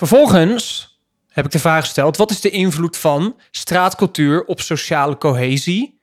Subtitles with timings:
[0.00, 0.88] Vervolgens
[1.28, 6.00] heb ik de vraag gesteld: wat is de invloed van straatcultuur op sociale cohesie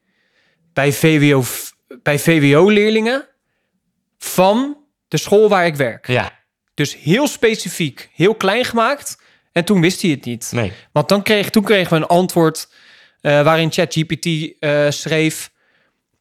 [0.73, 1.43] bij VWO,
[2.03, 3.27] bij VWO-leerlingen
[4.17, 6.07] van de school waar ik werk?
[6.07, 6.31] Ja,
[6.73, 9.21] Dus heel specifiek, heel klein gemaakt.
[9.51, 10.49] En toen wist hij het niet.
[10.53, 10.73] nee.
[10.91, 12.69] Want dan kreeg, toen kregen we een antwoord
[13.21, 14.25] eh, waarin ChatGPT
[14.59, 15.51] eh schreef: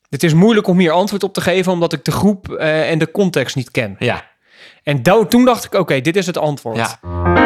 [0.08, 2.98] Het is moeilijk om hier antwoord op te geven omdat ik de groep eh, en
[2.98, 3.96] de context niet ken.
[3.98, 4.30] Ja,
[4.82, 6.76] En toen dacht ik: Oké, dit is het antwoord.
[6.76, 7.45] ja.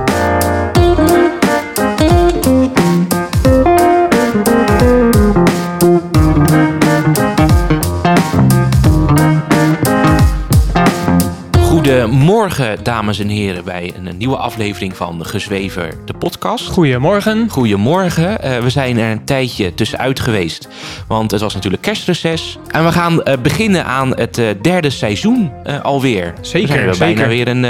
[12.11, 16.67] Goedemorgen, dames en heren, bij een nieuwe aflevering van Gezwever, de podcast.
[16.67, 17.49] Goedemorgen.
[17.49, 18.41] Goedemorgen.
[18.41, 20.67] Eh, we zijn er een tijdje tussenuit geweest,
[21.07, 22.57] want het was natuurlijk kerstreces.
[22.67, 25.51] En we gaan eh, beginnen aan het eh, derde seizoen
[25.83, 26.33] alweer.
[26.41, 27.15] Zeker, We zijn er zeker.
[27.15, 27.63] bijna weer een,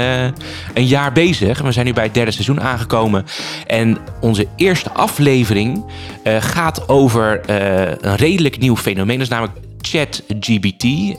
[0.74, 1.60] een jaar bezig.
[1.60, 3.24] We zijn nu bij het derde seizoen aangekomen.
[3.66, 5.84] En onze eerste aflevering
[6.24, 7.40] gaat over
[8.00, 9.18] een redelijk nieuw fenomeen.
[9.18, 10.84] Dat is namelijk ChatGPT.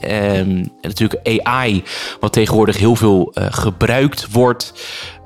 [0.50, 1.82] en natuurlijk AI,
[2.20, 4.72] wat tegenwoordig heel veel eh, gebruikt wordt.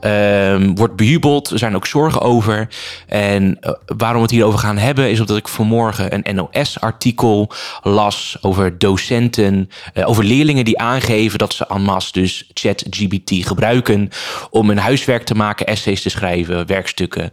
[0.01, 1.51] ehm, wordt bejubeld.
[1.51, 2.69] Er zijn ook zorgen over.
[3.07, 7.51] En eh, waarom we het hierover gaan hebben, is omdat ik vanmorgen een NOS-artikel
[7.83, 14.09] las over docenten, eh, over leerlingen die aangeven dat ze en masse dus ChatGPT gebruiken
[14.51, 17.33] om hun huiswerk te maken, essays te schrijven, werkstukken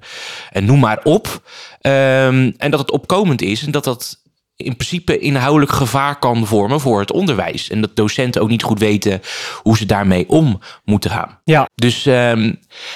[0.52, 1.42] en noem maar op.
[1.81, 4.23] Ehm, en dat het opkomend is en dat dat
[4.56, 7.70] in principe inhoudelijk gevaar kan vormen voor het onderwijs.
[7.70, 9.22] En dat docenten ook niet goed weten
[9.62, 11.39] hoe ze daarmee om moeten gaan.
[11.44, 12.53] Ja, Dus ehm,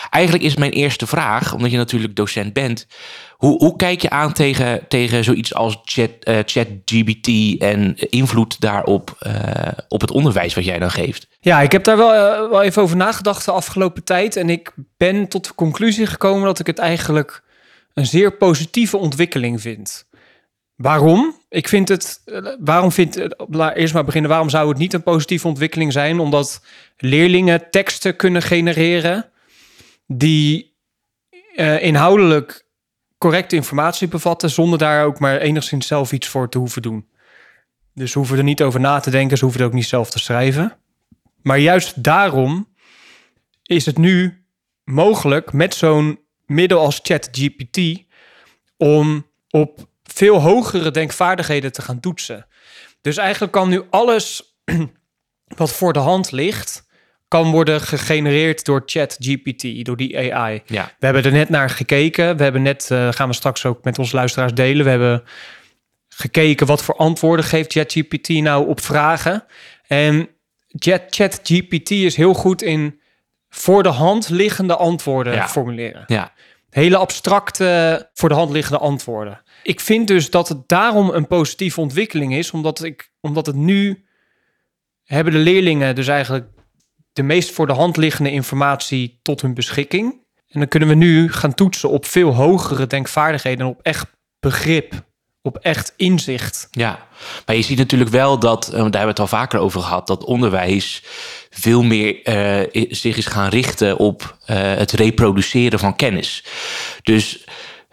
[0.09, 2.87] eigenlijk is mijn eerste vraag, omdat je natuurlijk docent bent.
[3.31, 9.15] Hoe, hoe kijk je aan tegen, tegen zoiets als chat, eh, ChatGPT en invloed daarop
[9.19, 9.33] eh,
[9.87, 11.27] op het onderwijs wat jij dan geeft?
[11.39, 14.35] ja ik heb daar wel, eh, wel even over nagedacht de afgelopen tijd.
[14.35, 17.43] En ik ben tot de conclusie gekomen dat ik het eigenlijk
[17.93, 20.07] een zeer positieve ontwikkeling vind.
[20.79, 21.35] Waarom?
[21.49, 22.21] Ik vind het.
[22.25, 23.15] eh, Waarom vind.
[23.17, 24.29] eh, Laat eerst maar beginnen.
[24.29, 26.19] Waarom zou het niet een positieve ontwikkeling zijn?
[26.19, 26.65] Omdat
[26.97, 29.29] leerlingen teksten kunnen genereren
[30.07, 30.75] die
[31.55, 32.65] eh, inhoudelijk
[33.17, 37.07] correcte informatie bevatten, zonder daar ook maar enigszins zelf iets voor te hoeven doen.
[37.93, 40.19] Dus hoeven er niet over na te denken, ze hoeven het ook niet zelf te
[40.19, 40.77] schrijven.
[41.41, 42.67] Maar juist daarom
[43.63, 44.43] is het nu
[44.83, 47.79] mogelijk met zo'n middel als ChatGPT
[48.77, 49.87] om op
[50.19, 52.45] veel hogere denkvaardigheden te gaan toetsen.
[53.01, 54.43] Dus eigenlijk kan nu alles
[55.61, 56.87] wat voor de hand ligt,
[57.27, 60.61] kan worden gegenereerd door ChatGPT, door die AI.
[60.65, 62.37] Ja, We hebben er net naar gekeken.
[62.37, 64.83] We hebben net, eh, gaan we straks ook met onze luisteraars delen.
[64.83, 65.23] We hebben
[66.09, 69.45] gekeken wat voor antwoorden geeft ChatGPT nou op vragen.
[69.87, 70.29] En
[70.67, 72.99] Chat- ChatGPT is heel goed in
[73.49, 75.47] voor de hand liggende antwoorden Ja.
[75.47, 76.03] formuleren.
[76.07, 76.33] ja,
[76.69, 79.41] Hele abstracte, voor de hand liggende antwoorden.
[79.69, 84.05] Ik vind dus dat het daarom een positieve ontwikkeling is, omdat, ik, omdat het nu
[85.03, 86.47] hebben de leerlingen dus eigenlijk
[87.13, 90.11] de meest voor de hand liggende informatie tot hun beschikking.
[90.47, 94.05] En dan kunnen we nu gaan toetsen op veel hogere denkvaardigheden en op echt
[94.39, 94.93] begrip,
[95.41, 96.67] op echt inzicht.
[96.71, 97.07] ja.
[97.45, 100.07] Maar je ziet natuurlijk wel dat, eh, daar hebben we het al vaker over gehad,
[100.07, 101.03] dat onderwijs
[101.49, 106.43] veel meer eh, zich is gaan richten op eh, het reproduceren van kennis.
[107.01, 107.45] Dus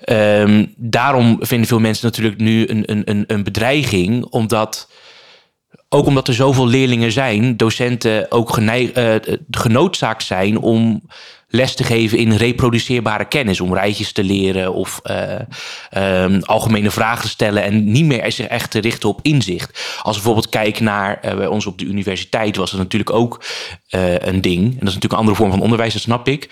[0.06, 4.90] ehm, daarom vinden veel mensen natuurlijk nu een, een, een, bedreiging, omdat
[5.88, 9.14] ook omdat er zoveel leerlingen zijn, docenten ook eh,
[9.50, 11.02] genoodzaakt zijn om
[11.48, 13.60] les te geven in reproduceerbare kennis.
[13.60, 15.34] Om rijtjes te leren of eh,
[15.90, 17.62] ehm, algemene vragen te stellen.
[17.62, 19.70] En niet meer zich echt te richten op inzicht.
[20.02, 23.44] Als we bijvoorbeeld kijken naar eh, bij ons op de universiteit was het natuurlijk ook
[23.88, 24.62] eh, een ding.
[24.62, 26.48] En dat is natuurlijk een andere vorm van onderwijs, dat snap ik.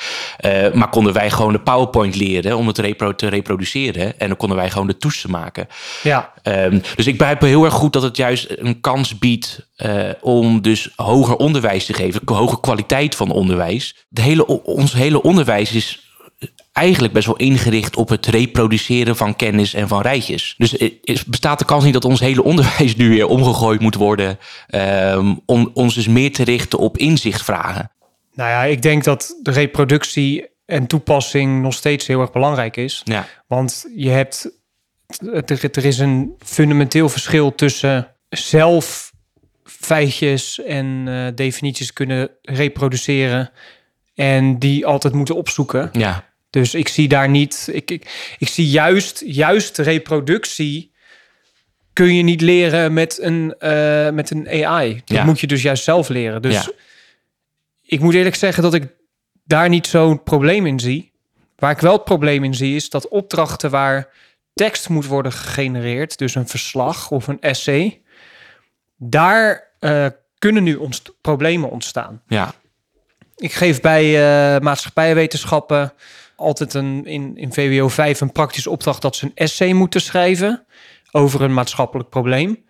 [0.72, 4.18] Maar konden wij gewoon de PowerPoint leren om het repro- te reproduceren.
[4.18, 5.68] En dan konden wij gewoon de toetsen maken.
[6.02, 10.10] Ja, Ehm, dus ik begrijp heel erg goed dat het juist een kans biedt eh,
[10.20, 14.04] om dus hoger onderwijs te geven, hoge kwaliteit van onderwijs.
[14.08, 16.02] De hele, ons hele onderwijs is
[16.72, 20.54] eigenlijk best wel ingericht op het reproduceren van kennis en van rijtjes.
[20.58, 20.72] Dus
[21.02, 25.34] is- bestaat de kans niet dat ons hele onderwijs nu weer omgegooid moet worden ehm,
[25.46, 27.90] om ons dus meer te richten op inzichtvragen.
[28.34, 33.00] nou ja, ik denk dat de reproductie en toepassing nog steeds heel erg belangrijk is.
[33.04, 34.50] Ja, Want je hebt,
[35.32, 39.12] er, er is een fundamenteel verschil tussen zelf
[39.64, 43.50] feitjes en eh, definities kunnen reproduceren
[44.14, 45.88] en die altijd moeten opzoeken.
[45.92, 47.68] Ja, Dus ik zie daar niet.
[47.72, 50.92] Ik, ik, ik zie juist, juist reproductie.
[51.92, 54.94] Kun je niet leren met een, eh, met een AI.
[55.04, 55.24] Dat Ja.
[55.24, 56.42] moet je dus juist zelf leren.
[56.42, 56.70] Dus Ja.
[57.82, 58.86] ik moet eerlijk zeggen dat ik
[59.44, 61.12] daar niet zo'n probleem in zie.
[61.56, 64.08] Waar ik wel het probleem in zie, is dat opdrachten waar
[64.54, 68.02] tekst moet worden gegenereerd, dus een verslag of een essay,
[68.96, 70.06] daar eh,
[70.38, 72.22] kunnen nu ontst- problemen ontstaan.
[72.26, 72.54] ja,
[73.36, 74.04] Ik geef bij
[74.54, 75.92] eh maatschappijwetenschappen
[76.36, 80.66] altijd een, in, in VWO 5 een praktische opdracht dat ze een essay moeten schrijven
[81.10, 82.64] over een maatschappelijk probleem.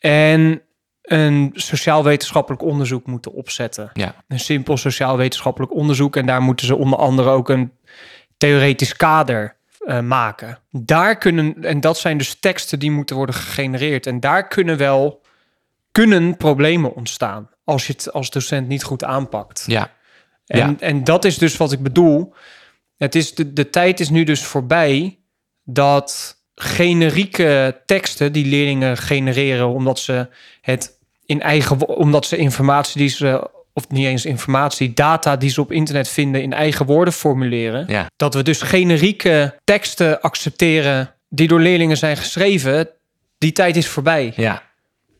[0.00, 0.62] En
[1.02, 3.90] een sociaal-wetenschappelijk onderzoek moeten opzetten.
[3.92, 6.16] ja, Een simpel sociaal-wetenschappelijk onderzoek.
[6.16, 7.72] En daar moeten ze onder andere ook een
[8.36, 10.58] theoretisch kader eh, maken.
[10.70, 14.06] Daar kunnen, en dat zijn dus teksten die moeten worden gegenereerd.
[14.06, 15.22] En daar kunnen wel
[15.92, 19.64] kunnen problemen ontstaan als je het als docent niet goed aanpakt.
[19.66, 19.90] ja,
[20.46, 20.74] En, Ja.
[20.78, 22.34] en dat is dus wat ik bedoel.
[22.96, 25.18] Het is de, de tijd is nu dus voorbij
[25.64, 30.28] dat generieke teksten die leerlingen genereren omdat ze
[30.60, 35.60] het in eigen omdat ze informatie die ze of niet eens informatie, data die ze
[35.60, 37.84] op internet vinden in eigen woorden formuleren.
[37.88, 42.88] ja, Dat we dus generieke teksten accepteren die door leerlingen zijn geschreven.
[43.38, 44.32] Die tijd is voorbij.
[44.36, 44.62] ja,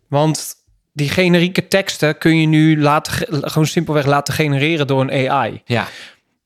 [0.08, 0.54] Want
[0.92, 5.62] die generieke teksten kun je nu laten, gewoon simpelweg laten genereren door een AI.
[5.64, 5.86] ja,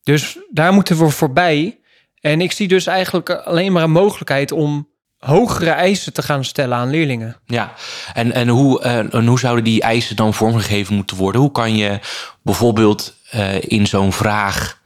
[0.03, 1.79] Dus daar moeten we voorbij.
[2.21, 4.89] En ik zie dus eigenlijk alleen maar een mogelijkheid om
[5.19, 7.37] hogere eisen te gaan stellen aan leerlingen.
[7.47, 7.73] ja.
[8.15, 11.41] En, en, hoe, eh, en hoe zouden die eisen dan vormgegeven moeten worden?
[11.41, 11.99] Hoe kan je
[12.43, 14.83] bijvoorbeeld eh, in zo'n vraag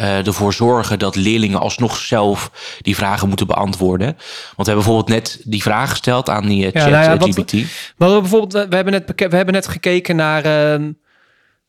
[0.00, 2.50] eh, ervoor zorgen dat leerlingen alsnog zelf
[2.80, 4.06] die vragen moeten beantwoorden?
[4.06, 4.18] Want
[4.56, 7.50] we hebben bijvoorbeeld net die vraag gesteld aan die Ja, chat nou ja, eh, wat-.
[7.52, 7.66] We
[7.96, 10.44] bijvoorbeeld, we hebben net, we hebben net gekeken naar.
[10.44, 10.92] ehm,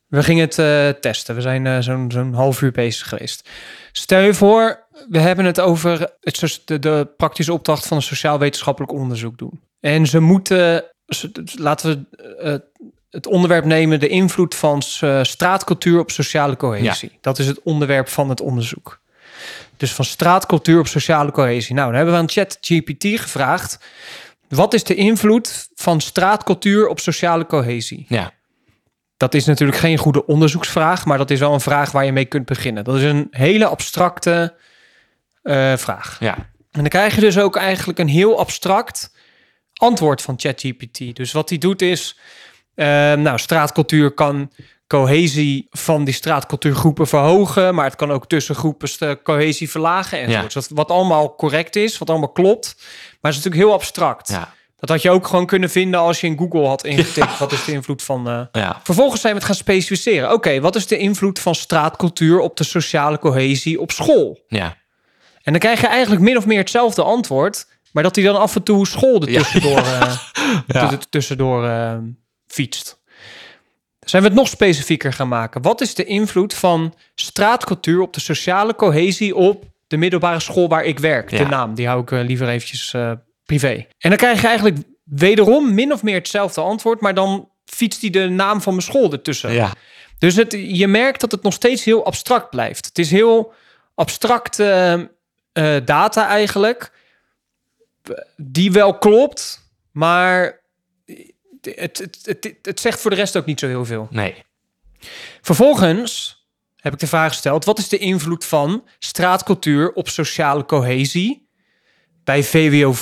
[0.07, 1.35] we gingen het testen.
[1.35, 3.49] We zijn zo'n zo'n half uur bezig geweest.
[3.91, 8.91] Stel je voor, we hebben het over het, de, de praktische opdracht van een sociaal-wetenschappelijk
[8.93, 9.61] onderzoek doen.
[9.79, 10.83] En ze moeten,
[11.55, 12.63] laten we
[13.11, 17.17] het onderwerp nemen, de invloed van eh, straatcultuur op sociale cohesie.
[17.21, 18.99] Dat is het onderwerp van het onderzoek.
[19.77, 21.75] Dus van straatcultuur op sociale cohesie.
[21.75, 23.79] Nou, dan hebben we aan ChatGPT gevraagd.
[24.49, 28.05] Wat is de invloed van straatcultuur op sociale cohesie?
[28.09, 28.31] Ja,
[29.17, 32.25] Dat is natuurlijk geen goede onderzoeksvraag, maar dat is wel een vraag waar je mee
[32.25, 32.83] kunt beginnen.
[32.83, 34.55] Dat is een hele abstracte
[35.41, 36.17] eh, vraag.
[36.19, 36.35] ja,
[36.71, 39.13] En dan krijg je dus ook eigenlijk een heel abstract
[39.73, 41.15] antwoord van ChatGPT.
[41.15, 42.17] Dus wat hij doet is,
[42.75, 44.51] eh, nou, straatcultuur kan
[44.88, 50.53] cohesie van die straatcultuurgroepen verhogen, maar het kan ook tussen groepen cohesie verlagen enzovoort.
[50.53, 54.27] Wat, wat allemaal correct is, wat allemaal klopt, maar het is natuurlijk heel abstract.
[54.29, 57.38] ja, Dat had je ook gewoon kunnen vinden als je in Google had ingetikt.
[57.44, 58.29] Wat is de invloed van...
[58.29, 60.31] eh, ja, Vervolgens zijn we het gaan specificeren.
[60.33, 64.44] Oké, wat is de invloed van straatcultuur op de sociale cohesie op school?
[64.47, 64.77] ja,
[65.41, 68.56] En dan krijg je eigenlijk min of meer hetzelfde antwoord, maar dat hij dan af
[68.56, 69.81] en toe school er tussendoor,
[70.67, 70.97] Ja.
[71.09, 71.94] tussendoor eh,
[72.51, 73.00] fietst.
[74.00, 75.62] Zijn we het nog specifieker gaan maken?
[75.62, 80.83] Wat is de invloed van straatcultuur op de sociale cohesie op de middelbare school waar
[80.83, 81.31] ik werk?
[81.31, 81.38] Ja.
[81.38, 83.12] De naam, die hou ik eh, liever eventjes eh,
[83.45, 83.86] privé.
[83.98, 88.09] En dan krijg je eigenlijk wederom min of meer hetzelfde antwoord, maar dan fietst hij
[88.09, 89.51] de naam van mijn school ertussen.
[89.51, 89.74] ja,
[90.18, 92.86] Dus het, je merkt dat het nog steeds heel abstract blijft.
[92.86, 93.53] Het is heel
[93.96, 95.10] abstracte
[95.51, 96.91] eh, data eigenlijk,
[98.38, 100.61] die wel klopt, maar
[101.62, 104.08] het, het, het, het zegt voor de rest ook niet zo heel veel.
[104.12, 104.44] nee,
[105.41, 106.39] Vervolgens
[106.75, 111.48] heb ik de vraag gesteld: wat is de invloed van straatcultuur op sociale cohesie
[112.24, 112.94] bij VWO,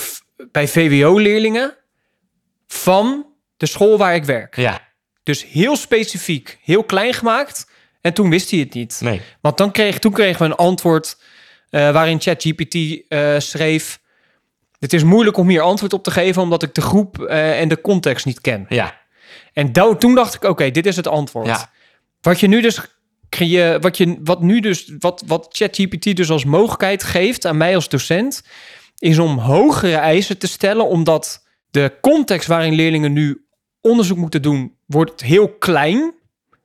[0.51, 1.77] bij VWO-leerlingen
[2.67, 3.25] van
[3.57, 4.55] de school waar ik werk?
[4.55, 4.87] ja,
[5.23, 7.67] Dus heel specifiek, heel klein gemaakt.
[8.01, 8.99] En toen wist hij het niet.
[9.03, 11.17] nee, Want dan kreeg, toen kregen we een antwoord
[11.69, 12.75] eh, waarin ChatGPT
[13.07, 13.99] eh schreef...
[14.79, 16.41] Het is moeilijk om hier antwoord op te geven...
[16.41, 18.65] omdat ik de groep eh, en de context niet ken.
[18.69, 18.99] ja,
[19.53, 21.45] En toen dacht ik, oké, dit is het antwoord.
[21.47, 21.71] ja,
[22.21, 22.79] Wat je nu dus...
[23.29, 27.75] creë- Wat, je, wat nu dus, wat, wat ChatGPT dus als mogelijkheid geeft aan mij
[27.75, 28.43] als docent,
[28.97, 33.45] is om hogere eisen te stellen, omdat de context waarin leerlingen nu
[33.81, 36.13] onderzoek moeten doen, wordt heel klein.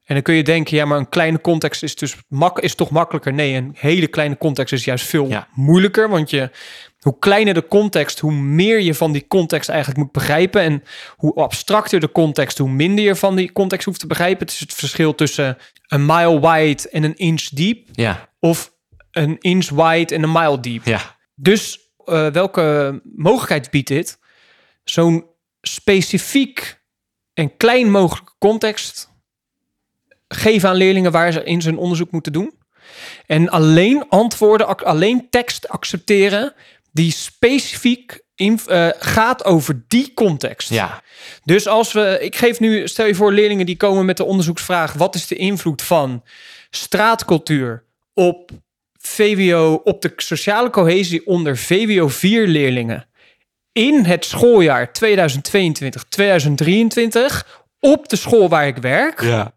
[0.04, 2.90] En dan kun je denken, ja, maar een kleine context is dus mak is toch
[2.90, 3.32] makkelijker?
[3.32, 5.48] Nee, een hele kleine context is juist veel Ja.
[5.54, 6.50] moeilijker, want je,
[7.04, 10.62] hoe kleiner de context, hoe meer je van die context eigenlijk moet begrijpen.
[10.62, 10.82] En
[11.16, 14.46] hoe abstracter de context, hoe minder je van die context hoeft te begrijpen.
[14.46, 18.72] Het is het verschil tussen een mile wide en een inch deep, ja, of
[19.10, 20.84] een inch wide en een mile deep.
[20.84, 24.18] ja, Dus eh, welke mogelijkheid biedt dit?
[24.84, 25.26] Zo'n
[25.60, 26.80] specifiek
[27.34, 29.12] en klein mogelijke context
[30.28, 32.62] geven aan leerlingen waar ze in zijn onderzoek moeten doen.
[33.26, 36.54] En alleen antwoorden, alleen tekst accepteren
[36.94, 40.68] die specifiek in, eh, gaat over die context.
[40.68, 41.02] Ja,
[41.44, 44.92] Dus als we, ik geef nu, stel je voor leerlingen die komen met de onderzoeksvraag:
[44.92, 46.22] wat is de invloed van
[46.70, 47.84] straatcultuur
[48.14, 48.50] op
[48.98, 53.06] VWO, op de sociale cohesie onder VWO 4 leerlingen
[53.72, 54.96] in het schooljaar 2022-2023
[57.80, 59.20] op de school waar ik werk?
[59.22, 59.52] ja.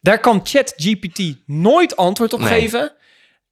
[0.00, 2.48] Daar kan ChatGPT nooit antwoord op Nee.
[2.48, 2.92] geven.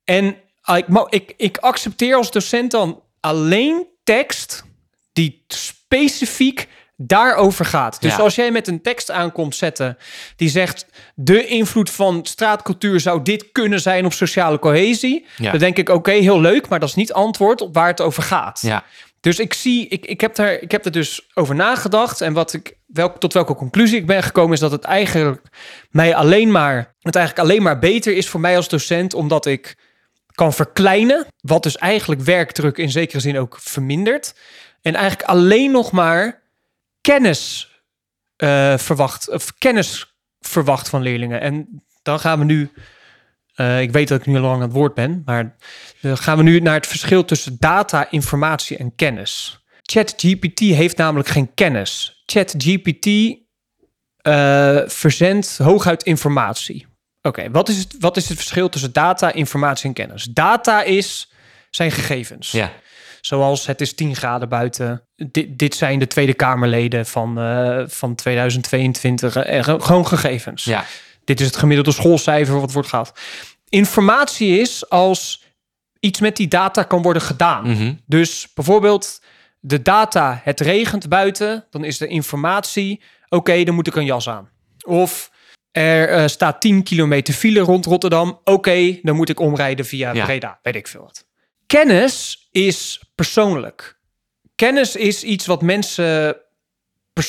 [0.05, 0.37] En
[0.75, 4.65] ik, ik, ik accepteer als docent dan alleen tekst
[5.13, 8.01] die specifiek daarover gaat.
[8.01, 8.23] Dus Ja.
[8.23, 9.99] als jij met een tekst aankomt zetten
[10.37, 10.87] die zegt...
[11.15, 15.27] de invloed van straatcultuur zou dit kunnen zijn op sociale cohesie...
[15.37, 15.51] Ja.
[15.51, 18.23] dan denk ik, oké, heel leuk, maar dat is niet antwoord op waar het over
[18.23, 18.61] gaat.
[18.63, 18.85] ja.
[19.21, 22.21] Dus ik zie, ik, ik, heb daar, ik heb er dus over nagedacht.
[22.21, 25.43] En wat ik, welk, tot welke conclusie ik ben gekomen, is dat het eigenlijk
[25.91, 29.77] mij alleen maar, het eigenlijk alleen maar beter is voor mij als docent, omdat ik
[30.35, 31.27] kan verkleinen.
[31.41, 34.35] Wat dus eigenlijk werkdruk in zekere zin ook vermindert.
[34.83, 36.43] En eigenlijk alleen nog maar
[37.01, 37.73] kennis
[38.37, 41.41] eh, verwacht, of kennis verwacht van leerlingen.
[41.41, 42.71] En dan gaan we nu.
[43.55, 45.57] eh, ik weet dat ik nu al lang aan het woord ben, maar
[46.01, 49.59] dan gaan we nu naar het verschil tussen data, informatie en kennis.
[49.83, 52.23] ChatGPT heeft namelijk geen kennis.
[52.27, 53.07] ChatGPT
[54.23, 56.87] eh verzendt hooguit informatie.
[57.29, 60.25] Oké, wat, is het, wat is het verschil tussen data, informatie en kennis?
[60.25, 61.31] Data is
[61.71, 62.51] zijn gegevens.
[62.51, 62.73] ja.
[63.21, 65.03] Zoals het is 10 graden buiten.
[65.17, 69.37] Dit, dit zijn de Tweede Kamerleden van, eh, van 2022.
[69.37, 70.65] Eh, gewoon gegevens.
[70.65, 70.85] ja.
[71.25, 73.13] Dit is het gemiddelde schoolcijfer wat wordt gehad.
[73.69, 75.45] Informatie is als
[76.01, 77.71] iets met die data kan worden gedaan.
[77.71, 77.95] Mhm.
[78.07, 79.23] Dus bijvoorbeeld
[79.61, 84.29] de data, het regent buiten, dan is de informatie, oké, dan moet ik een jas
[84.29, 84.49] aan.
[84.87, 85.31] Of
[85.75, 90.25] er eh, staat 10 kilometer file rond Rotterdam, oké, dan moet ik omrijden via Ja.
[90.25, 91.27] Breda, weet ik veel wat.
[91.67, 93.99] Kennis is persoonlijk.
[94.55, 96.37] Kennis is iets wat mensen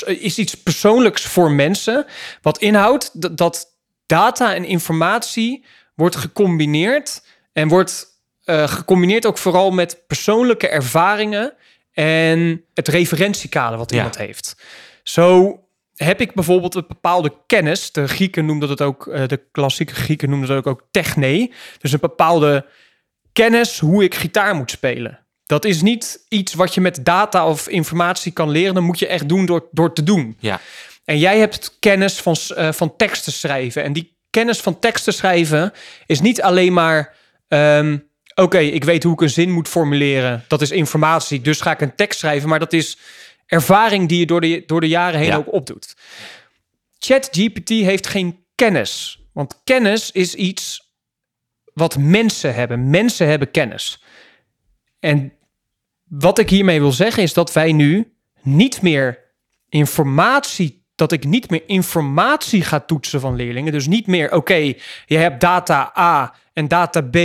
[0.06, 2.06] is iets persoonlijks voor mensen,
[2.42, 3.68] wat inhoudt dat, dat
[4.06, 7.24] data en informatie wordt gecombineerd
[7.54, 8.06] en wordt
[8.44, 11.54] eh, gecombineerd ook vooral met persoonlijke ervaringen
[11.92, 13.96] en het referentiekader wat Ja.
[13.98, 14.56] iemand heeft.
[15.04, 15.60] Zo
[15.96, 17.92] heb ik bijvoorbeeld een bepaalde kennis.
[17.92, 21.52] De Grieken noemden dat ook, eh, de klassieke Grieken noemden dat ook, ook techne.
[21.80, 22.66] Dus een bepaalde
[23.34, 25.20] kennis hoe ik gitaar moet spelen.
[25.46, 28.74] Dat is niet iets wat je met data of informatie kan leren.
[28.74, 30.38] Dat moet je echt doen door, door te doen.
[30.40, 30.60] Ja.
[31.06, 33.84] En jij hebt kennis van, eh, van teksten schrijven.
[33.84, 35.74] En die kennis van teksten schrijven
[36.06, 37.14] is niet alleen maar...
[37.48, 37.98] ehm,
[38.38, 40.44] Oké, ik weet hoe ik een zin moet formuleren.
[40.48, 42.50] Dat is informatie, dus ga ik een tekst schrijven.
[42.50, 42.98] Maar dat is
[43.46, 45.36] ervaring die je door de, door de jaren heen Ja.
[45.38, 45.96] ook opdoet.
[46.98, 49.24] ChatGPT heeft geen kennis.
[49.34, 50.94] Want kennis is iets
[51.74, 52.90] wat mensen hebben.
[52.90, 54.04] Mensen hebben kennis.
[55.00, 55.34] En
[56.04, 59.20] wat ik hiermee wil zeggen is dat wij nu niet meer
[59.70, 63.72] informatie, dat ik niet meer informatie ga toetsen van leerlingen.
[63.72, 64.74] Dus niet meer, oké,
[65.06, 67.16] je hebt data A en data B,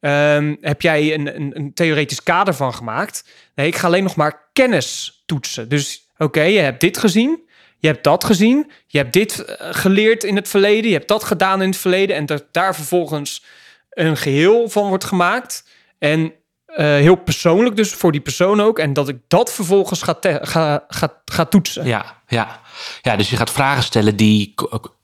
[0.00, 3.24] ehm, heb jij een, een, een theoretisch kader van gemaakt.
[3.60, 5.68] Nee, ik ga alleen nog maar kennis toetsen.
[5.68, 7.40] Dus oké, je hebt dit gezien,
[7.78, 11.24] je hebt dat gezien, je hebt dit eh, geleerd in het verleden, je hebt dat
[11.24, 13.44] gedaan in het verleden en dat daar vervolgens
[13.90, 15.68] een geheel van wordt gemaakt.
[15.98, 16.32] En
[16.66, 18.78] eh, heel persoonlijk dus voor die persoon ook.
[18.78, 21.86] En dat ik dat vervolgens ga, ga, ga, ga toetsen.
[21.86, 22.60] Ja, ja.
[23.02, 24.54] ja, dus je gaat vragen stellen die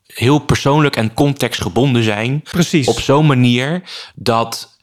[0.06, 2.42] heel persoonlijk en contextgebonden zijn.
[2.42, 2.88] Precies.
[2.88, 3.82] Op zo'n manier
[4.14, 4.75] dat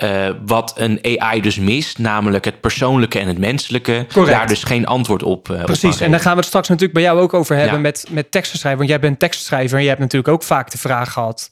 [0.00, 4.36] eh, wat een AI dus mist, namelijk het persoonlijke en het menselijke, Correct.
[4.38, 5.50] daar dus geen antwoord op.
[5.50, 7.80] eh, Precies, en daar gaan we het straks natuurlijk bij jou ook over hebben Ja.
[7.80, 8.78] met, met teksten schrijven.
[8.80, 11.50] Want jij bent tekstschrijver en je hebt natuurlijk ook vaak de vraag gehad...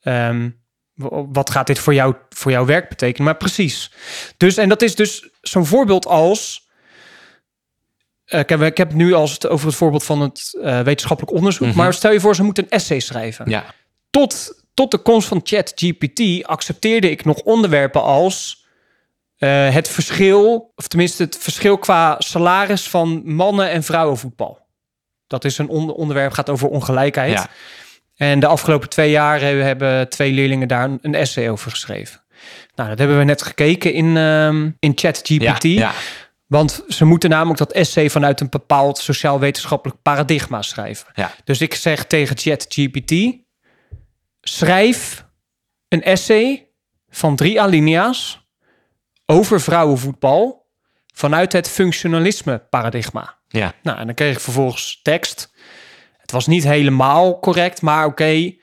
[0.00, 0.48] ehm,
[1.32, 3.24] wat gaat dit voor, jou, voor jouw werk betekenen?
[3.24, 3.92] Maar precies.
[4.36, 6.68] Dus, en dat is dus zo'n voorbeeld als...
[8.24, 11.32] eh, ik, heb, ik heb het nu als het over het voorbeeld van het wetenschappelijk
[11.36, 11.66] onderzoek.
[11.68, 11.76] Mhm.
[11.76, 13.50] Maar stel je voor, ze moeten een essay schrijven.
[13.50, 13.64] Ja,
[14.10, 18.64] tot, tot de komst van ChatGPT accepteerde ik nog onderwerpen als
[19.36, 24.58] eh, het verschil, of tenminste het verschil qua salaris van mannen- en vrouwenvoetbal.
[25.26, 27.32] Dat is een onder- onderwerp, gaat over ongelijkheid.
[27.32, 27.48] ja,
[28.16, 32.20] En de afgelopen twee jaar hebben, twee leerlingen daar een, essay over geschreven.
[32.74, 35.62] Nou, dat hebben we net gekeken in, ehm in ja, ChatGPT.
[35.62, 35.92] ja,
[36.46, 41.06] Want ze moeten namelijk dat essay vanuit een bepaald sociaal-wetenschappelijk paradigma schrijven.
[41.14, 41.34] ja.
[41.44, 43.12] Dus ik zeg tegen ChatGPT:
[44.50, 45.26] schrijf
[45.88, 46.68] een essay
[47.08, 48.48] van drie alinea's
[49.26, 50.68] over vrouwenvoetbal
[51.14, 53.38] vanuit het functionalisme paradigma.
[53.48, 55.52] Ja, Nou, en dan kreeg ik vervolgens tekst.
[56.16, 58.54] Het was niet helemaal correct, maar oké,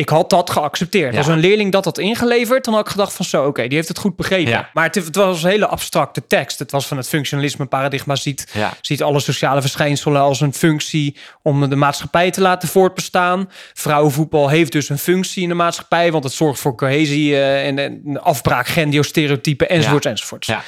[0.00, 1.12] ik had dat geaccepteerd.
[1.12, 1.18] Ja.
[1.18, 3.88] Als een leerling dat had ingeleverd, dan had ik gedacht van zo, oké, die heeft
[3.88, 4.50] het goed begrepen.
[4.50, 4.70] Ja.
[4.72, 6.58] Maar het, het was een hele abstracte tekst.
[6.58, 11.16] Het was van het functionalisme paradigma ziet, ja, ziet alle sociale verschijnselen als een functie
[11.42, 13.50] om de maatschappij te laten voortbestaan.
[13.74, 17.78] Vrouwenvoetbal heeft dus een functie in de maatschappij, want het zorgt voor cohesie eh, en,
[17.78, 20.10] en afbraak, gendeostereotypen enzovoorts Ja.
[20.10, 20.62] enzovoorts ja,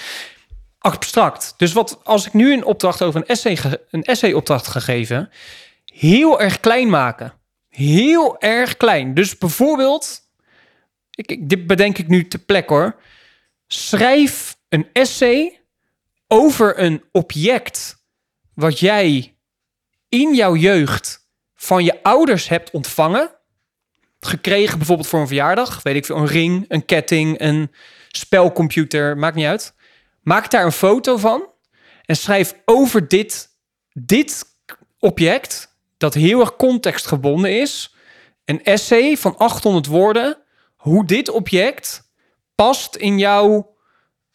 [0.78, 1.54] abstract.
[1.56, 3.58] Dus wat als ik nu een opdracht over een essay,
[3.90, 5.30] een essay opdracht ga geven,
[5.94, 7.32] heel erg klein maken.
[7.72, 9.14] Heel erg klein.
[9.14, 10.20] Dus bijvoorbeeld,
[11.10, 13.00] ik, ik, dit bedenk ik nu te plek hoor.
[13.66, 15.60] Schrijf een essay
[16.26, 18.04] over een object
[18.54, 19.36] wat jij
[20.08, 23.30] in jouw jeugd van je ouders hebt ontvangen.
[24.20, 25.82] Gekregen bijvoorbeeld voor een verjaardag.
[25.82, 27.70] Weet ik veel, een ring, een ketting, een
[28.08, 29.74] spelcomputer, maakt niet uit.
[30.20, 31.50] Maak daar een foto van
[32.04, 33.48] en schrijf over dit,
[33.92, 34.44] dit
[34.98, 35.71] object,
[36.02, 37.94] dat heel erg contextgebonden is,
[38.44, 40.36] een essay van 800 woorden,
[40.76, 42.10] hoe dit object
[42.54, 43.76] past in jouw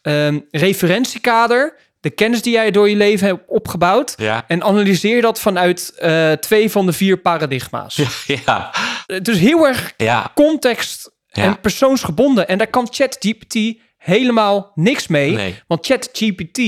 [0.02, 4.44] ehm, referentiekader, de kennis die jij door je leven hebt opgebouwd, ja.
[4.46, 8.24] en analyseer dat vanuit eh, twee van de vier paradigma's.
[8.26, 8.70] Ja,
[9.06, 12.48] Het is heel erg ja, context en persoonsgebonden.
[12.48, 15.30] En daar kan ChatGPT helemaal niks mee.
[15.30, 15.62] Nee.
[15.66, 16.60] Want ChatGPT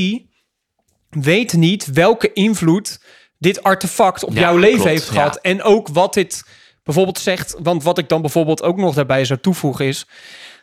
[1.10, 3.00] weet niet welke invloed
[3.40, 5.34] dit artefact op Ja, jouw leven klopt, heeft gehad.
[5.42, 5.50] ja.
[5.50, 6.44] En ook wat dit
[6.84, 7.56] bijvoorbeeld zegt.
[7.62, 10.06] Want wat ik dan bijvoorbeeld ook nog daarbij zou toevoegen is...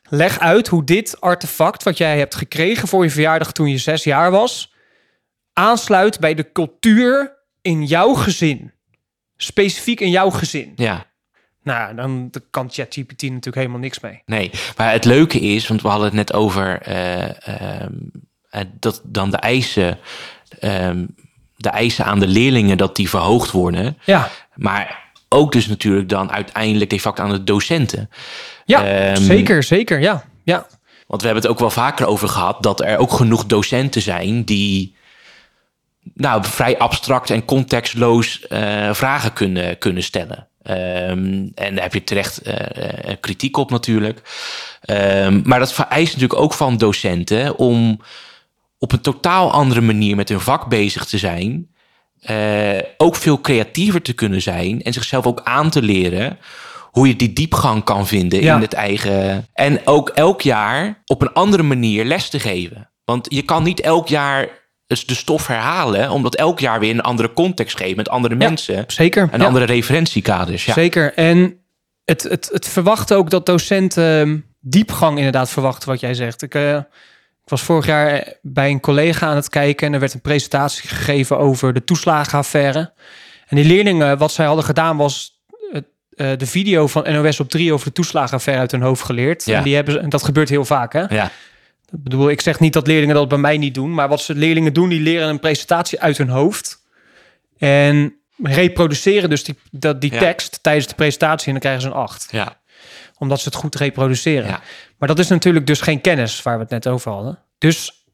[0.10, 4.03] Leg uit hoe dit artefact wat jij hebt gekregen voor je verjaardag toen je zes
[4.03, 4.74] jaar was...
[5.53, 8.72] aansluit bij de cultuur in jouw gezin.
[9.38, 10.74] Specifiek in jouw gezin.
[10.75, 11.05] ja.
[11.63, 14.22] Nou, dan kan ChatGPT natuurlijk helemaal niks mee.
[14.25, 17.93] Nee, maar het leuke is, want we hadden het net over eh, ehm,
[18.50, 19.98] eh, dat dan de eisen,
[20.60, 21.05] ehm,
[21.57, 26.31] de eisen aan de leerlingen dat die verhoogd worden, Ja, maar ook dus natuurlijk dan
[26.31, 28.09] uiteindelijk de facto aan de docenten.
[28.65, 30.23] ja Ehm, zeker, zeker, ja.
[30.43, 30.67] ja.
[31.07, 34.43] Want we hebben het ook wel vaker over gehad dat er ook genoeg docenten zijn
[34.43, 34.96] die
[36.13, 40.48] nou, vrij abstract en contextloos eh, vragen kunnen, kunnen stellen.
[40.63, 44.22] Ehm, en daar heb je terecht eh, eh, kritiek op natuurlijk.
[44.81, 48.01] Ehm, maar dat vereist natuurlijk ook van docenten om
[48.79, 51.75] op een totaal andere manier met hun vak bezig te zijn.
[52.18, 56.37] eh, ook veel creatiever te kunnen zijn en zichzelf ook aan te leren
[56.92, 58.55] hoe je die diepgang kan vinden Ja.
[58.55, 59.48] in het eigen.
[59.53, 62.92] En ook elk jaar op een andere manier les te geven.
[63.05, 64.48] Want je kan niet elk jaar
[64.87, 68.48] dus de stof herhalen, omdat elk jaar weer een andere context geeft met andere Ja,
[68.48, 69.29] mensen Zeker.
[69.31, 69.46] en ja.
[69.46, 70.66] andere referentiekaders.
[70.66, 70.74] Ja.
[70.74, 71.13] Zeker.
[71.13, 71.59] En
[72.05, 76.42] het, het, het verwacht ook dat docenten diepgang inderdaad verwachten, wat jij zegt.
[76.42, 76.79] Ik, eh,
[77.48, 80.90] ik was vorig jaar bij een collega aan het kijken en er werd een presentatie
[80.90, 82.94] gegeven over de toeslagenaffaire.
[83.48, 85.42] En die leerlingen, wat zij hadden gedaan, was
[86.16, 89.46] eh, de video van NOS op 3 over de toeslagenaffaire uit hun hoofd geleerd.
[89.46, 89.57] Ja.
[89.57, 91.00] En, die hebben, ze- en dat gebeurt heel vaak, hè?
[91.16, 91.25] Ja,
[91.92, 94.36] Ik bedoel, ik zeg niet dat leerlingen dat bij mij niet doen, maar wat ze
[94.36, 96.83] leerlingen doen, die leren een presentatie uit hun hoofd
[97.57, 100.20] en reproduceren dus die, dat, die Ja.
[100.20, 102.57] tekst tijdens de presentatie en dan krijgen ze een 8, ja,
[103.18, 104.48] omdat ze het goed reproduceren.
[104.50, 104.62] Ja.
[104.98, 107.40] Maar dat is natuurlijk dus geen kennis waar we het net over hadden.
[107.58, 108.06] Dus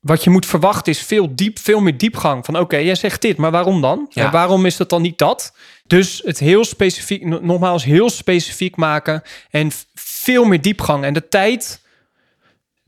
[0.00, 2.44] wat je moet verwachten is veel, diep, veel meer diepgang.
[2.44, 4.06] Van oké, jij zegt dit, maar waarom dan?
[4.10, 4.24] Ja.
[4.24, 5.56] En waarom is dat dan niet dat?
[5.86, 11.04] Dus het heel specifiek, no- nogmaals, heel specifiek maken en veel meer diepgang.
[11.04, 11.82] En de tijd,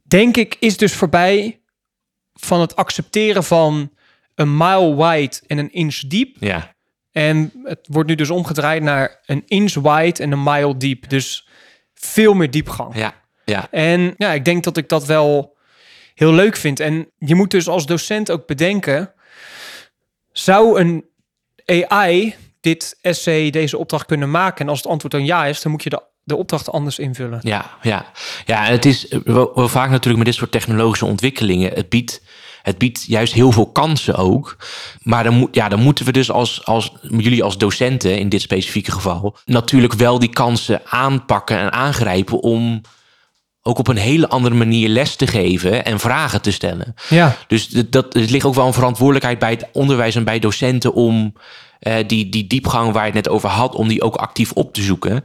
[0.03, 1.61] denk ik, is dus voorbij
[2.35, 3.93] van het accepteren van
[4.35, 6.37] een mile wide en een inch diep.
[6.41, 6.75] ja,
[7.13, 11.09] En het wordt nu dus omgedraaid naar een inch wide en een mile diep.
[11.09, 11.49] Dus
[12.05, 12.97] veel meer diepgang.
[12.97, 13.14] ja,
[13.45, 15.57] ja, En ja, ik denk dat ik dat wel
[16.14, 16.81] heel leuk vind.
[16.81, 19.12] En je moet dus als docent ook bedenken:
[20.33, 21.05] zou een
[21.67, 24.64] AI dit essay, deze opdracht kunnen maken?
[24.64, 27.38] En als het antwoord dan ja is, dan moet je de, de opdracht anders invullen.
[27.43, 28.07] ja, ja.
[28.45, 31.73] Ja, het is wel vaak natuurlijk met dit soort technologische ontwikkelingen.
[31.73, 32.23] Het biedt,
[32.64, 34.57] het biedt juist heel veel kansen ook.
[35.03, 38.40] Maar dan, moet, ja, dan moeten we dus als, als jullie als docenten in dit
[38.40, 42.81] specifieke geval natuurlijk wel die kansen aanpakken en aangrijpen om
[43.62, 46.94] ook op een hele andere manier les te geven en vragen te stellen.
[47.09, 50.92] Ja, Dus dat, het ligt ook wel een verantwoordelijkheid bij het onderwijs en bij docenten
[50.92, 51.35] om
[51.79, 54.72] eh, die, die diepgang waar je het net over had, om die ook actief op
[54.74, 55.24] te zoeken.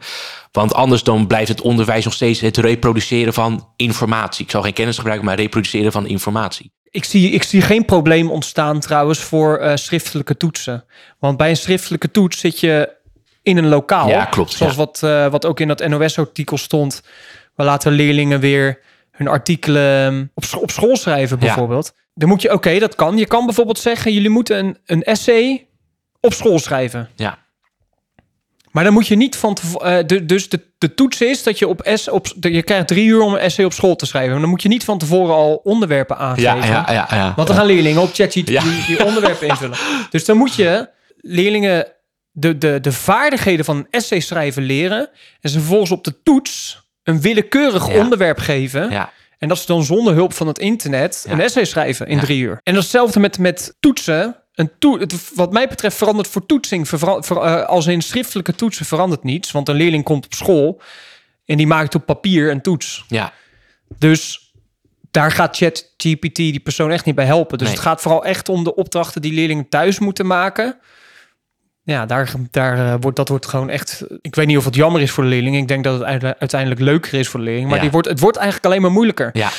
[0.51, 4.45] Want anders dan blijft het onderwijs nog steeds het reproduceren van informatie.
[4.45, 6.71] Ik zal geen kennis gebruiken, maar reproduceren van informatie.
[6.91, 10.85] Ik zie, ik zie geen probleem ontstaan trouwens voor eh, schriftelijke toetsen.
[11.19, 12.97] Want bij een schriftelijke toets zit je
[13.41, 14.07] in een lokaal.
[14.07, 14.77] Ja, klopt, Zoals ja.
[14.77, 17.01] wat, eh, wat ook in dat NOS-artikel stond.
[17.55, 18.79] We laten leerlingen weer
[19.11, 21.93] hun artikelen op, scho- op school schrijven bijvoorbeeld.
[22.13, 23.17] Dan moet je, oké, dat kan.
[23.17, 25.67] Je kan bijvoorbeeld zeggen, jullie moeten een, een essay
[26.19, 27.09] op school schrijven.
[27.15, 27.37] Ja.
[28.71, 30.07] Maar dan moet je niet van tevoren...
[30.07, 32.27] de, dus de, de toets is dat je op, S, op...
[32.35, 34.31] de- Je krijgt drie uur om een essay op school te schrijven.
[34.31, 36.55] Maar dan moet je niet van tevoren al onderwerpen aangeven.
[36.57, 37.33] Ja, ja, ja, ja.
[37.35, 39.77] Want dan gaan leerlingen op ChatGPT die, die onderwerpen invullen.
[40.09, 41.87] Dus dan moet je leerlingen
[42.31, 45.09] de, de, de vaardigheden van een essay schrijven leren.
[45.41, 48.89] En ze vervolgens op de toets een willekeurig onderwerp geven.
[48.89, 49.11] ja.
[49.37, 52.59] En dat ze dan zonder hulp van het internet een essay schrijven in drie uur.
[52.63, 54.35] En datzelfde met, met toetsen.
[54.59, 59.23] Een het, wat mij betreft verandert voor toetsing, ver- eh, als in schriftelijke toetsen verandert
[59.23, 59.51] niets.
[59.51, 60.81] Want een leerling komt op school
[61.45, 63.03] en die maakt op papier een toets.
[63.07, 63.33] ja.
[63.97, 64.51] Dus
[65.11, 67.57] daar gaat ChatGPT die persoon echt niet bij helpen.
[67.57, 67.75] Dus Nee.
[67.75, 70.77] het gaat vooral echt om de opdrachten die leerlingen thuis moeten maken.
[71.83, 74.03] Ja, daar, daar eh, wordt dat wordt gewoon echt.
[74.21, 75.55] Ik weet niet of het jammer is voor de leerling.
[75.57, 77.67] Ik denk dat het uite- uiteindelijk leuker is voor de leerling.
[77.67, 77.81] Maar Ja.
[77.81, 79.29] die wordt, het wordt eigenlijk alleen maar moeilijker.
[79.33, 79.49] Ja.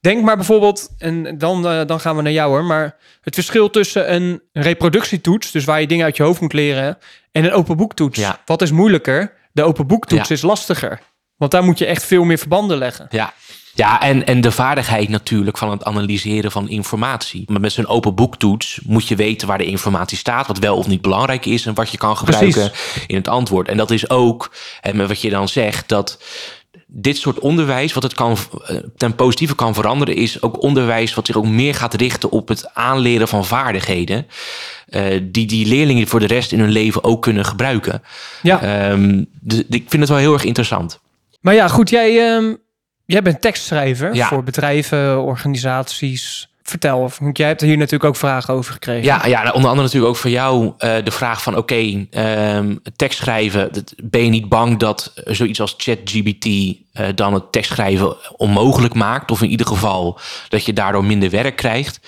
[0.00, 2.64] Denk maar bijvoorbeeld, en dan, eh, dan gaan we naar jou hoor.
[2.64, 6.98] Maar het verschil tussen een reproductietoets, dus waar je dingen uit je hoofd moet leren,
[7.32, 8.18] en een open boektoets.
[8.18, 8.40] Ja.
[8.44, 9.32] Wat is moeilijker?
[9.52, 10.34] De open boektoets Ja.
[10.34, 11.00] is lastiger.
[11.36, 13.06] Want daar moet je echt veel meer verbanden leggen.
[13.10, 13.32] Ja.
[13.74, 17.44] Ja, en, en de vaardigheid natuurlijk van het analyseren van informatie.
[17.46, 20.86] Maar met zo'n open boektoets moet je weten waar de informatie staat, wat wel of
[20.86, 22.72] niet belangrijk is en wat je kan gebruiken
[23.06, 23.68] in het antwoord.
[23.68, 26.18] En dat is ook, en met wat je dan zegt, dat
[26.92, 31.26] dit soort onderwijs, wat het kan, eh, ten positieve kan veranderen, is ook onderwijs wat
[31.26, 34.26] zich ook meer gaat richten op het aanleren van vaardigheden.
[34.88, 38.02] eh, die die leerlingen voor de rest in hun leven ook kunnen gebruiken.
[38.42, 38.96] Ja.
[39.40, 41.00] Dus ik vind het wel heel erg interessant.
[41.40, 42.54] Maar ja, goed, jij, ehm,
[43.06, 44.26] jij bent tekstschrijver Ja.
[44.28, 46.49] voor bedrijven, organisaties.
[46.70, 49.04] Vertel, want jij hebt hier natuurlijk ook vragen over gekregen.
[49.04, 51.56] Ja, ja nou, onder andere natuurlijk ook voor jou eh, de vraag van...
[51.56, 53.70] oké, ehm, tekst schrijven,
[54.02, 56.46] ben je niet bang dat zoiets als ChatGPT...
[56.46, 59.30] eh, dan het tekstschrijven onmogelijk maakt?
[59.30, 62.00] Of in ieder geval dat je daardoor minder werk krijgt?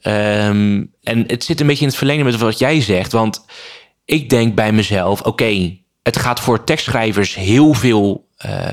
[0.00, 3.12] Ehm, en het zit een beetje in het verlengde met wat jij zegt.
[3.12, 3.44] Want
[4.04, 8.23] ik denk bij mezelf, oké, het gaat voor tekstschrijvers heel veel,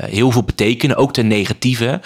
[0.05, 0.95] heel veel betekenen.
[0.95, 1.99] Ook ten negatieve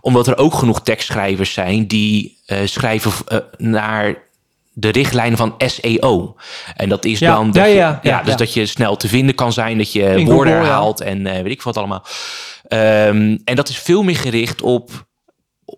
[0.00, 4.26] omdat er ook genoeg tekstschrijvers zijn die eh, schrijven eh, naar
[4.72, 6.36] de richtlijnen van SEO.
[6.76, 8.36] En dat is Ja, dan ja, dat, je, ja, ja, dus ja.
[8.36, 10.56] dat je snel te vinden kan zijn, dat je In woorden Google, ja.
[10.56, 12.04] herhaalt en eh, weet ik wat allemaal.
[12.68, 15.06] Ehm, en dat is veel meer gericht op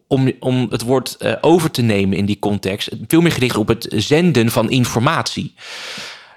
[0.07, 3.69] om, om het woord eh, over te nemen in die context, veel meer gericht op
[3.69, 5.55] het zenden van informatie.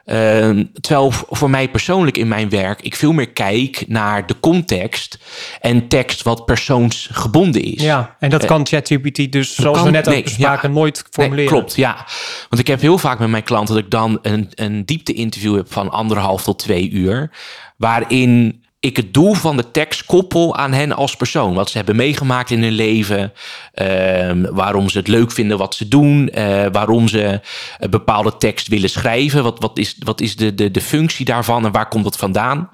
[0.06, 5.18] Ehm, terwijl voor mij persoonlijk in mijn werk ik veel meer kijk naar de context
[5.62, 7.82] en tekst wat persoonsgebonden is.
[7.82, 10.76] Ja, en dat kan ChatGPT dus, zoals kan- we net ook nee, bespraken, ja.
[10.76, 11.52] nooit Nee, formuleren.
[11.52, 12.08] klopt, ja.
[12.50, 15.74] Want ik heb heel vaak met mijn klanten dat ik dan een, een diepte-interview heb
[15.74, 17.32] van anderhalf tot twee uur.
[17.78, 21.54] Waarin ik het doel van de tekst koppel aan hen als persoon.
[21.54, 23.34] Wat ze hebben meegemaakt in hun leven.
[23.74, 26.30] ehm, waarom ze het leuk vinden wat ze doen.
[26.30, 27.40] eh, waarom ze
[27.80, 29.44] een bepaalde tekst willen schrijven.
[29.44, 32.70] Wat, wat is, wat is de, de, de functie daarvan en waar komt dat vandaan?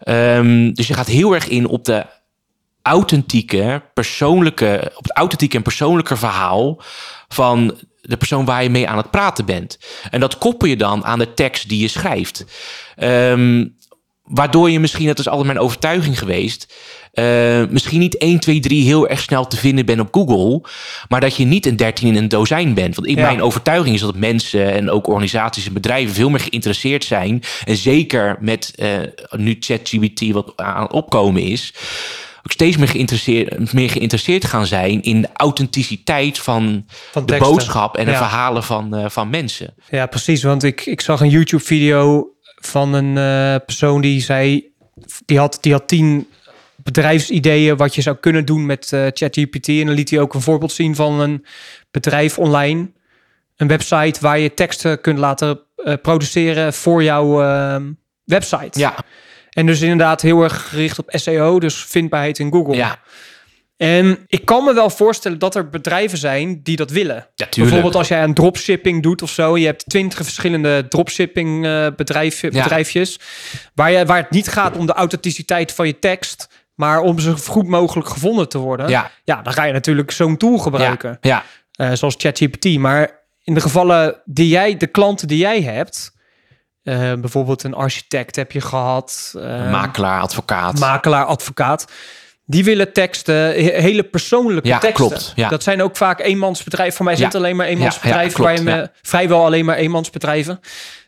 [0.00, 2.06] Ehm, dus je gaat heel erg in op de
[2.82, 6.82] authentieke, persoonlijke, op het authentieke en persoonlijke verhaal
[7.28, 9.78] van de persoon waar je mee aan het praten bent.
[10.10, 12.44] En dat koppel je dan aan de tekst die je schrijft.
[12.96, 13.64] Ehm,
[14.30, 16.74] waardoor je misschien, dat is altijd mijn overtuiging geweest,
[17.12, 20.68] eh, misschien niet 1, 2, 3 heel erg snel te vinden bent op Google,
[21.08, 22.94] maar dat je niet een 13 in een dozijn bent.
[22.94, 23.22] Want in Ja.
[23.22, 27.42] mijn overtuiging is dat mensen en ook organisaties en bedrijven veel meer geïnteresseerd zijn.
[27.64, 28.88] En zeker met eh,
[29.30, 31.74] nu ChatGPT wat aan het opkomen is,
[32.42, 37.96] ook steeds meer geïnteresseerd, meer geïnteresseerd gaan zijn in de authenticiteit van, Van de boodschap
[37.96, 38.16] en de Ja.
[38.16, 39.74] verhalen van, eh, van mensen.
[39.90, 40.42] Ja, precies.
[40.42, 42.28] Want ik, ik zag een YouTube-video
[42.60, 44.68] van een eh, persoon die zei...
[45.26, 46.26] Die had, die had tien
[46.82, 49.68] bedrijfsideeën wat je zou kunnen doen met eh, ChatGPT.
[49.68, 51.44] En dan liet hij ook een voorbeeld zien van een
[51.90, 52.90] bedrijf online.
[53.56, 57.82] Een website waar je teksten kunt laten eh, produceren voor jouw eh,
[58.24, 58.78] website.
[58.78, 58.94] Ja,
[59.50, 62.74] En dus inderdaad heel erg gericht op SEO, dus vindbaarheid in Google.
[62.74, 62.98] ja,
[63.80, 67.26] En ik kan me wel voorstellen dat er bedrijven zijn die dat willen.
[67.34, 67.46] ja.
[67.56, 69.56] Bijvoorbeeld als jij een dropshipping doet of zo.
[69.58, 73.20] Je hebt twintig verschillende dropshipping eh, bedrijf, bedrijfjes.
[73.74, 76.48] Waar, je, waar het niet gaat om de authenticiteit van je tekst.
[76.74, 78.88] Maar om zo goed mogelijk gevonden te worden.
[78.88, 81.18] Ja, Ja, dan ga je natuurlijk zo'n tool gebruiken.
[81.20, 82.78] ja, eh, zoals ChatGPT.
[82.78, 83.10] Maar
[83.42, 86.18] in de gevallen die jij, de klanten die jij hebt.
[86.82, 89.34] eh, bijvoorbeeld een architect heb je gehad.
[89.38, 90.78] eh, makelaar, advocaat.
[90.78, 91.86] makelaar, advocaat.
[92.50, 95.06] Die willen teksten, he- hele persoonlijke Ja, teksten.
[95.08, 95.48] klopt, ja.
[95.48, 96.96] Dat zijn ook vaak eenmansbedrijven.
[96.96, 97.24] Voor mij Ja.
[97.24, 98.42] het alleen maar eenmansbedrijven.
[98.42, 100.60] waar je me, Vrijwel alleen maar eenmansbedrijven.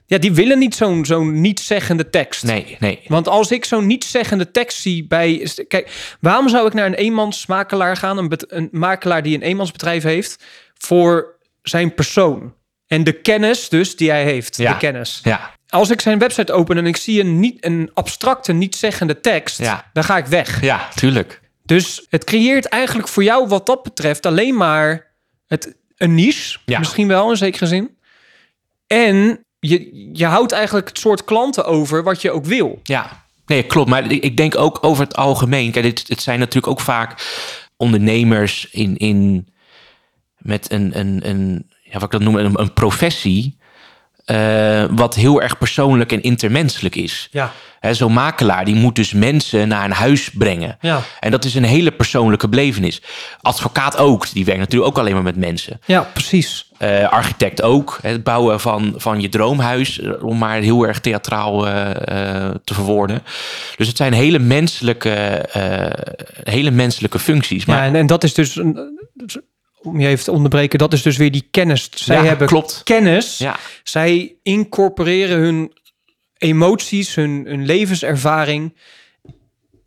[0.07, 2.42] ja, die willen niet zo'n zo'n niet-zeggende tekst.
[2.44, 3.00] Nee, nee.
[3.07, 5.48] Want als ik zo'n niet-zeggende tekst zie bij...
[5.68, 8.18] Kijk, waarom zou ik naar een eenmansmakelaar gaan?
[8.48, 10.44] Een makelaar die een eenmansbedrijf heeft...
[10.78, 12.55] voor zijn persoon.
[12.87, 14.57] En de kennis dus die hij heeft.
[14.57, 14.72] Ja.
[14.72, 15.20] De kennis.
[15.22, 19.58] Ja, Als ik zijn website open en ik zie een, niet, een abstracte, niet-zeggende tekst...
[19.58, 19.90] Ja.
[19.92, 20.61] dan ga ik weg.
[20.61, 21.40] ja, tuurlijk.
[21.64, 25.06] Dus het creëert eigenlijk voor jou wat dat betreft alleen maar
[25.46, 26.58] het, een niche.
[26.64, 26.78] Ja.
[26.78, 27.96] Misschien wel in zekere zin.
[28.87, 32.80] En je, je houdt eigenlijk het soort klanten over wat je ook wil.
[32.82, 33.88] Ja, nee, klopt.
[33.88, 35.70] Maar ik, ik denk ook over het algemeen.
[35.70, 37.22] Kijk, dit, het zijn natuurlijk ook vaak
[37.76, 39.48] ondernemers in, in
[40.38, 43.61] met een, een, een ja, wat ik dat noem, een, een professie.
[44.24, 47.28] Eh, wat heel erg persoonlijk en intermenselijk is.
[47.30, 47.52] Ja.
[47.90, 50.76] Zo'n makelaar die moet dus mensen naar een huis brengen.
[50.80, 51.00] Ja.
[51.20, 53.02] En dat is een hele persoonlijke belevenis.
[53.40, 55.80] Advocaat ook, die werkt natuurlijk ook alleen maar met mensen.
[55.85, 56.70] Ja, precies.
[56.78, 57.98] Eh, architect ook.
[58.02, 61.61] Het bouwen van, van je droomhuis, eh, om maar heel erg theatraal
[62.64, 63.22] te verwoorden.
[63.76, 65.44] Dus het zijn hele menselijke,
[66.42, 67.64] hele menselijke functies.
[67.64, 68.98] Maar ja, en, en dat is dus, een,
[69.83, 71.88] om je even te onderbreken, dat is dus weer die kennis.
[71.95, 72.81] Zij Ja, hebben klopt.
[72.85, 73.38] kennis.
[73.38, 75.73] ja, Zij incorporeren hun
[76.38, 78.75] emoties, hun, hun levenservaring.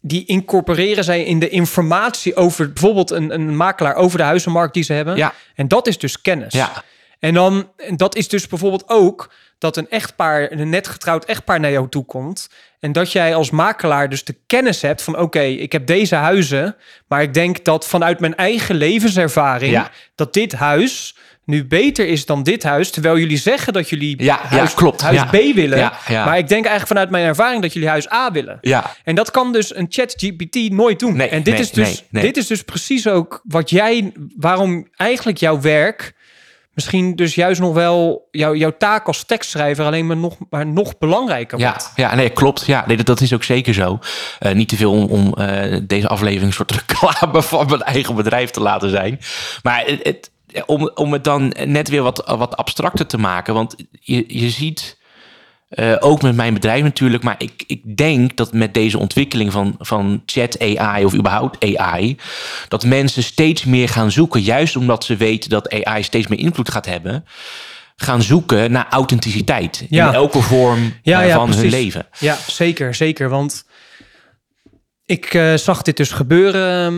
[0.01, 4.83] Die incorporeren zij in de informatie over bijvoorbeeld een, een makelaar over de huizenmarkt die
[4.83, 5.15] ze hebben.
[5.17, 6.53] ja, En dat is dus kennis.
[6.53, 6.83] ja,
[7.19, 11.59] En dan, en dat is dus bijvoorbeeld ook dat een echtpaar, een net getrouwd echtpaar
[11.59, 12.49] naar jou toe komt.
[12.85, 16.75] En dat jij als makelaar dus de kennis hebt van oké, ik heb deze huizen.
[17.07, 19.91] Maar ik denk dat vanuit mijn eigen levenservaring Ja.
[20.15, 22.91] dat dit huis nu beter is dan dit huis.
[22.91, 25.01] Terwijl jullie zeggen dat jullie Ja, ja, huis, klopt.
[25.01, 25.23] huis.
[25.23, 25.91] B willen.
[26.09, 28.57] Maar ik denk eigenlijk vanuit mijn ervaring dat jullie huis A willen.
[28.61, 28.95] ja.
[29.03, 31.15] En dat kan dus een chat GPT nooit doen.
[31.15, 32.23] Nee, en dit, nee, is dus, nee.
[32.23, 36.13] dit is dus precies ook wat jij, waarom eigenlijk jouw werk
[36.75, 40.97] misschien dus juist nog wel jouw, jouw taak als tekstschrijver alleen maar nog, maar nog
[40.97, 41.91] belangrijker Ja, wordt.
[41.95, 42.65] ja, nee, klopt.
[42.65, 43.99] Ja, nee, dat, dat is ook zeker zo.
[44.39, 48.15] Eh, niet te veel om, om eh, deze aflevering een soort reclame van mijn eigen
[48.15, 49.19] bedrijf te laten zijn.
[49.63, 50.31] Maar het, het-
[50.65, 53.53] om, om het dan net weer wat, wat abstracter te maken.
[53.53, 54.97] Want je, je ziet,
[55.69, 59.75] eh, ook met mijn bedrijf natuurlijk, maar ik, ik denk dat met deze ontwikkeling van,
[59.79, 62.17] van chat AI of überhaupt AI,
[62.67, 66.71] dat mensen steeds meer gaan zoeken, juist omdat ze weten dat AI steeds meer invloed
[66.71, 67.25] gaat hebben,
[67.95, 70.07] gaan zoeken naar authenticiteit Ja.
[70.07, 72.07] in elke vorm Ja, ja, van hun leven.
[72.19, 73.29] Ja, zeker, zeker.
[73.29, 73.65] Want
[75.05, 76.97] ik eh, zag dit dus gebeuren.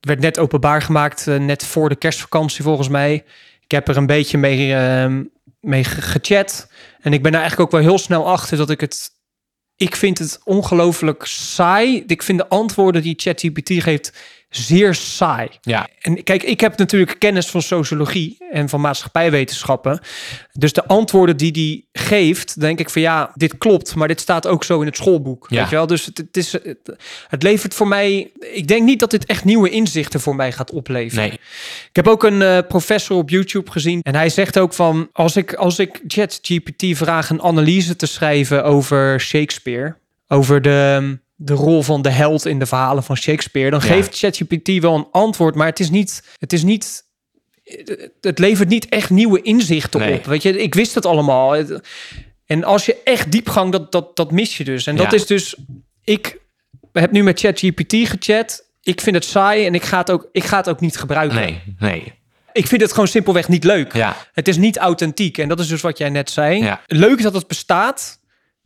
[0.00, 3.24] Het werd net openbaar gemaakt, eh, net voor de kerstvakantie volgens mij.
[3.60, 5.10] Ik heb er een beetje mee, eh,
[5.60, 6.68] mee ge- gechat.
[7.00, 9.10] En ik ben er eigenlijk ook wel heel snel achter dat ik het...
[9.76, 12.04] Ik vind het ongelooflijk saai.
[12.06, 14.12] Ik vind de antwoorden die ChatGPT geeft
[14.50, 15.48] zeer saai.
[15.60, 20.00] Ja, En kijk, ik heb natuurlijk kennis van sociologie en van maatschappijwetenschappen.
[20.52, 24.46] Dus de antwoorden die die geeft, denk ik van ja, dit klopt, maar dit staat
[24.46, 25.46] ook zo in het schoolboek.
[25.48, 25.60] Ja.
[25.60, 25.86] Weet je wel?
[25.86, 26.96] Dus het, het, is, het,
[27.28, 28.30] het levert voor mij.
[28.52, 31.24] Ik denk niet dat dit echt nieuwe inzichten voor mij gaat opleveren.
[31.24, 31.32] nee.
[31.88, 35.36] Ik heb ook een eh, professor op YouTube gezien en hij zegt ook van als
[35.36, 39.96] ik als ik ChatGPT vraag een analyse te schrijven over Shakespeare,
[40.28, 43.86] over de de rol van de held in de verhalen van Shakespeare, dan Ja.
[43.86, 47.04] geeft ChatGPT wel een antwoord, maar het is niet het is niet
[48.20, 50.14] het levert niet echt nieuwe inzichten Nee.
[50.14, 50.24] op.
[50.24, 51.56] Weet je, ik wist het allemaal.
[52.46, 54.86] En als je echt diepgang, dat, dat, dat mis je dus.
[54.86, 55.16] En dat Ja.
[55.16, 55.54] is dus,
[56.04, 56.38] ik
[56.92, 58.68] heb nu met ChatGPT gechat.
[58.82, 61.38] Ik vind het saai en ik ga het ook, ik ga het ook niet gebruiken.
[61.38, 62.12] Nee, nee.
[62.52, 63.94] Ik vind het gewoon simpelweg niet leuk.
[63.94, 65.38] Ja, Het is niet authentiek.
[65.38, 66.62] En dat is dus wat jij net zei.
[66.62, 66.80] Ja.
[66.86, 68.19] Leuk dat het bestaat.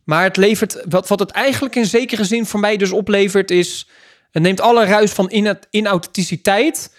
[0.05, 3.87] Maar het levert, wat, wat het eigenlijk in zekere zin voor mij dus oplevert, is.
[4.31, 6.95] Het neemt alle ruis van in, inauthenticiteit.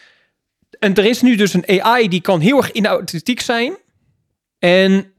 [0.78, 3.76] En er is nu dus een AI die kan heel erg inauthentiek zijn.
[4.58, 5.12] En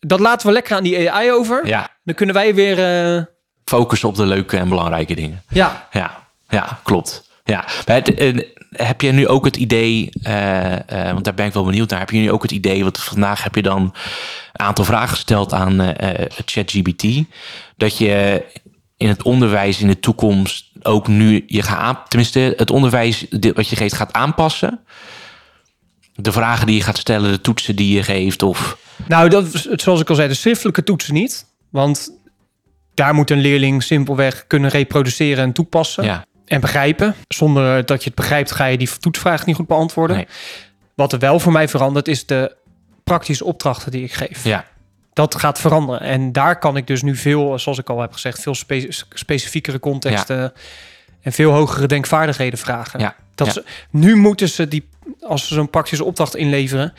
[0.00, 1.66] dat laten we lekker aan die AI over.
[1.66, 1.96] ja.
[2.04, 2.78] Dan kunnen wij weer.
[3.16, 3.22] eh,
[3.64, 5.42] Focus op de leuke en belangrijke dingen.
[5.48, 7.30] ja, Ja, ja, klopt.
[7.44, 7.64] Ja.
[7.84, 8.38] Het, eh,
[8.70, 11.98] heb je nu ook het idee, eh, eh, want daar ben ik wel benieuwd naar,
[11.98, 13.82] heb je nu ook het idee, want vandaag heb je dan
[14.52, 17.04] een aantal vragen gesteld aan eh, eh, ChatGPT,
[17.76, 18.44] dat je
[18.96, 23.68] in het onderwijs in de toekomst ook nu je gaat aan, tenminste het onderwijs wat
[23.68, 24.80] je geeft gaat aanpassen?
[26.14, 28.78] De vragen die je gaat stellen, de toetsen die je geeft of...
[29.06, 31.46] Nou, dat, zoals ik al zei, de schriftelijke toetsen niet.
[31.70, 32.10] Want
[32.94, 36.04] daar moet een leerling simpelweg kunnen reproduceren en toepassen.
[36.04, 37.14] Ja, En begrijpen.
[37.28, 40.16] Zonder dat je het begrijpt, ga je die toetsvraag niet goed beantwoorden.
[40.16, 40.26] Nee.
[40.94, 42.56] Wat er wel voor mij verandert, is de
[43.04, 44.44] praktische opdrachten die ik geef.
[44.44, 44.64] ja,
[45.12, 46.00] Dat gaat veranderen.
[46.00, 49.78] En daar kan ik dus nu veel, zoals ik al heb gezegd, veel spe- specifiekere
[49.80, 50.52] contexten
[51.20, 53.00] en veel hogere denkvaardigheden vragen.
[53.00, 53.14] ja.
[53.34, 53.52] Dat ja.
[53.52, 54.88] ze, nu moeten ze die,
[55.20, 56.92] als ze zo'n praktische opdracht inleveren,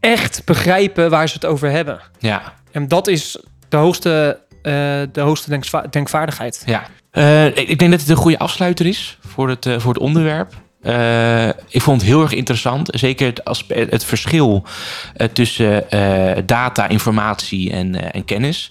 [0.00, 2.00] echt begrijpen waar ze het over hebben.
[2.18, 4.72] Ja, En dat is de hoogste, eh,
[5.12, 6.62] de hoogste denkva- denkvaardigheid.
[6.66, 6.86] ja.
[7.16, 10.02] Eh, ik, ik denk dat het een goede afsluiter is voor het, eh, voor het
[10.02, 10.52] onderwerp.
[10.82, 12.88] Eh, ik vond het heel erg interessant.
[12.92, 14.64] Zeker het, aspe- het verschil
[15.32, 15.84] tussen
[16.46, 18.70] data, informatie en, en kennis.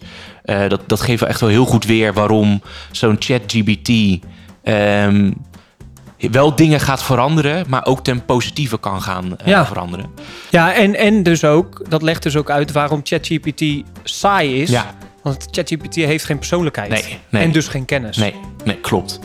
[0.67, 3.89] Dat, dat geeft wel echt wel heel goed weer waarom zo'n ChatGPT
[4.63, 5.31] ehm,
[6.17, 9.65] wel dingen gaat veranderen, maar ook ten positieve kan gaan eh, Ja.
[9.65, 10.05] veranderen.
[10.49, 13.63] Ja, en, en dus ook, dat legt dus ook uit waarom ChatGPT
[14.03, 14.69] saai is.
[14.69, 14.85] Ja.
[15.25, 16.89] Want ChatGPT heeft geen persoonlijkheid.
[16.89, 17.43] Nee, nee.
[17.43, 18.17] En dus geen kennis.
[18.17, 18.33] Nee,
[18.63, 19.19] nee, klopt.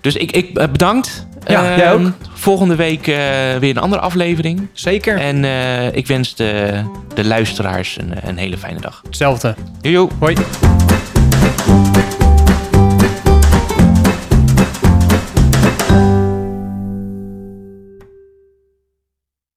[0.00, 1.26] Dus ik, ik eh, bedankt.
[1.46, 2.10] Ja, Ehm, jij ook.
[2.34, 3.14] Volgende week eh,
[3.58, 4.68] weer een andere aflevering.
[4.72, 5.18] Zeker.
[5.18, 6.82] En eh, ik wens de,
[7.14, 9.00] de luisteraars een, een hele fijne dag.
[9.04, 9.54] Hetzelfde.
[9.80, 10.10] Jojo.
[10.18, 10.36] Hoi.